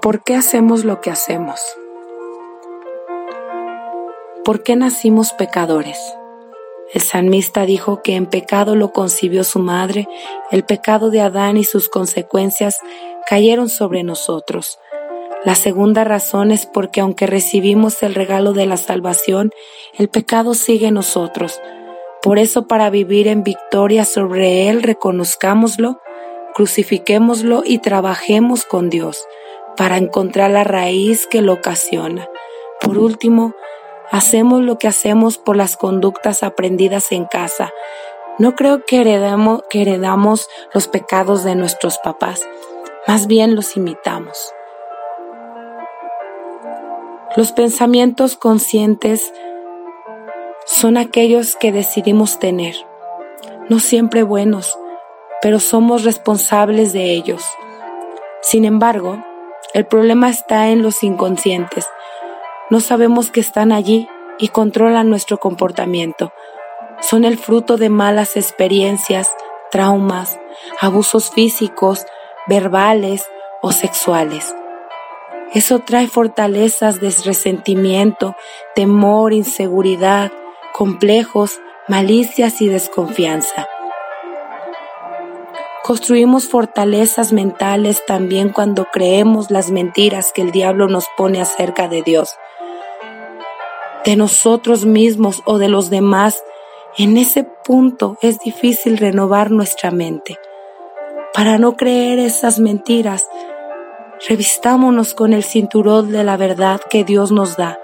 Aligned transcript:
¿Por 0.00 0.24
qué 0.24 0.34
hacemos 0.34 0.84
lo 0.84 1.00
que 1.00 1.10
hacemos? 1.10 1.60
¿Por 4.44 4.62
qué 4.62 4.74
nacimos 4.74 5.32
pecadores? 5.32 5.98
El 6.92 7.02
salmista 7.02 7.64
dijo 7.66 8.02
que 8.02 8.16
en 8.16 8.26
pecado 8.26 8.74
lo 8.74 8.92
concibió 8.92 9.44
su 9.44 9.60
madre, 9.60 10.08
el 10.50 10.64
pecado 10.64 11.10
de 11.10 11.20
Adán 11.20 11.56
y 11.56 11.64
sus 11.64 11.88
consecuencias 11.88 12.78
cayeron 13.28 13.68
sobre 13.68 14.02
nosotros. 14.02 14.80
La 15.42 15.54
segunda 15.54 16.04
razón 16.04 16.50
es 16.50 16.66
porque 16.66 17.00
aunque 17.00 17.26
recibimos 17.26 18.02
el 18.02 18.14
regalo 18.14 18.52
de 18.52 18.66
la 18.66 18.76
salvación, 18.76 19.52
el 19.96 20.10
pecado 20.10 20.52
sigue 20.52 20.88
en 20.88 20.94
nosotros. 20.94 21.62
Por 22.20 22.38
eso 22.38 22.66
para 22.66 22.90
vivir 22.90 23.26
en 23.26 23.42
victoria 23.42 24.04
sobre 24.04 24.68
él, 24.68 24.82
reconozcámoslo, 24.82 25.98
crucifiquémoslo 26.54 27.62
y 27.64 27.78
trabajemos 27.78 28.66
con 28.66 28.90
Dios 28.90 29.24
para 29.78 29.96
encontrar 29.96 30.50
la 30.50 30.64
raíz 30.64 31.26
que 31.26 31.40
lo 31.40 31.54
ocasiona. 31.54 32.28
Por 32.78 32.98
último, 32.98 33.54
hacemos 34.10 34.60
lo 34.60 34.76
que 34.76 34.88
hacemos 34.88 35.38
por 35.38 35.56
las 35.56 35.78
conductas 35.78 36.42
aprendidas 36.42 37.12
en 37.12 37.24
casa. 37.24 37.70
No 38.38 38.54
creo 38.54 38.84
que 38.84 39.00
heredamos, 39.00 39.62
que 39.70 39.80
heredamos 39.80 40.48
los 40.74 40.86
pecados 40.86 41.44
de 41.44 41.54
nuestros 41.54 41.96
papás, 41.96 42.42
más 43.06 43.26
bien 43.26 43.54
los 43.54 43.74
imitamos. 43.78 44.52
Los 47.36 47.52
pensamientos 47.52 48.36
conscientes 48.36 49.32
son 50.66 50.96
aquellos 50.96 51.54
que 51.54 51.70
decidimos 51.70 52.40
tener, 52.40 52.74
no 53.68 53.78
siempre 53.78 54.24
buenos, 54.24 54.76
pero 55.40 55.60
somos 55.60 56.02
responsables 56.02 56.92
de 56.92 57.12
ellos. 57.12 57.44
Sin 58.42 58.64
embargo, 58.64 59.24
el 59.74 59.86
problema 59.86 60.28
está 60.28 60.70
en 60.70 60.82
los 60.82 61.04
inconscientes. 61.04 61.86
No 62.68 62.80
sabemos 62.80 63.30
que 63.30 63.38
están 63.38 63.70
allí 63.70 64.08
y 64.40 64.48
controlan 64.48 65.08
nuestro 65.08 65.38
comportamiento. 65.38 66.32
Son 67.00 67.24
el 67.24 67.38
fruto 67.38 67.76
de 67.76 67.90
malas 67.90 68.36
experiencias, 68.36 69.28
traumas, 69.70 70.40
abusos 70.80 71.30
físicos, 71.30 72.06
verbales 72.48 73.24
o 73.62 73.70
sexuales. 73.70 74.52
Eso 75.52 75.80
trae 75.80 76.06
fortalezas 76.06 77.00
de 77.00 77.10
resentimiento, 77.24 78.36
temor, 78.76 79.32
inseguridad, 79.32 80.30
complejos, 80.72 81.58
malicias 81.88 82.62
y 82.62 82.68
desconfianza. 82.68 83.68
Construimos 85.82 86.46
fortalezas 86.46 87.32
mentales 87.32 88.04
también 88.06 88.50
cuando 88.50 88.86
creemos 88.92 89.50
las 89.50 89.72
mentiras 89.72 90.30
que 90.32 90.42
el 90.42 90.52
diablo 90.52 90.86
nos 90.86 91.06
pone 91.16 91.40
acerca 91.40 91.88
de 91.88 92.02
Dios, 92.02 92.36
de 94.04 94.14
nosotros 94.14 94.84
mismos 94.86 95.42
o 95.46 95.58
de 95.58 95.68
los 95.68 95.90
demás. 95.90 96.44
En 96.96 97.16
ese 97.16 97.42
punto 97.42 98.18
es 98.22 98.38
difícil 98.38 98.98
renovar 98.98 99.50
nuestra 99.50 99.90
mente. 99.90 100.38
Para 101.34 101.58
no 101.58 101.76
creer 101.76 102.20
esas 102.20 102.60
mentiras, 102.60 103.26
revistámonos 104.28 105.14
con 105.14 105.32
el 105.32 105.44
cinturón 105.44 106.12
de 106.12 106.24
la 106.24 106.36
verdad 106.36 106.80
que 106.90 107.04
Dios 107.04 107.32
nos 107.32 107.56
da 107.56 107.78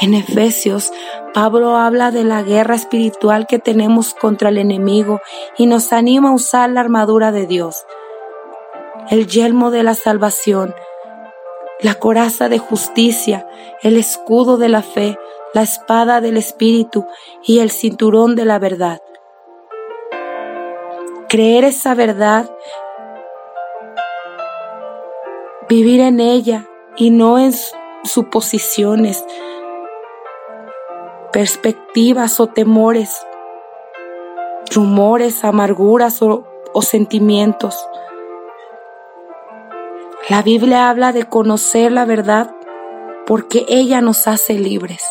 en 0.00 0.14
Efesios, 0.14 0.92
Pablo 1.32 1.76
habla 1.76 2.10
de 2.10 2.24
la 2.24 2.42
guerra 2.42 2.74
espiritual 2.74 3.46
que 3.46 3.60
tenemos 3.60 4.12
contra 4.12 4.48
el 4.48 4.58
enemigo 4.58 5.20
y 5.56 5.66
nos 5.66 5.92
anima 5.92 6.30
a 6.30 6.34
usar 6.34 6.70
la 6.70 6.80
armadura 6.80 7.30
de 7.30 7.46
Dios, 7.46 7.84
el 9.08 9.28
yelmo 9.28 9.70
de 9.70 9.84
la 9.84 9.94
salvación, 9.94 10.74
la 11.80 11.94
coraza 11.94 12.48
de 12.48 12.58
justicia, 12.58 13.46
el 13.82 13.96
escudo 13.96 14.56
de 14.56 14.68
la 14.68 14.82
fe, 14.82 15.16
la 15.52 15.62
espada 15.62 16.20
del 16.20 16.38
Espíritu 16.38 17.06
y 17.44 17.60
el 17.60 17.70
cinturón 17.70 18.34
de 18.34 18.46
la 18.46 18.58
verdad. 18.58 19.00
Creer 21.28 21.62
esa 21.62 21.94
verdad, 21.94 22.50
vivir 25.74 25.98
en 25.98 26.20
ella 26.20 26.68
y 26.96 27.10
no 27.10 27.36
en 27.36 27.52
suposiciones, 28.04 29.24
perspectivas 31.32 32.38
o 32.38 32.46
temores, 32.46 33.26
rumores, 34.72 35.42
amarguras 35.42 36.22
o, 36.22 36.44
sentimientos. 36.80 37.88
La 40.28 40.42
Biblia 40.42 40.90
habla 40.90 41.10
de 41.10 41.24
conocer 41.24 41.90
la 41.90 42.04
verdad 42.04 42.54
porque 43.26 43.64
ella 43.68 44.00
nos 44.00 44.28
hace 44.28 44.54
libres. 44.54 45.02